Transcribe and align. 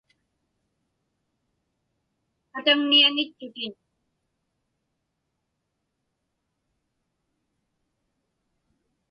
Kataŋniaŋitchutin. 2.51 3.73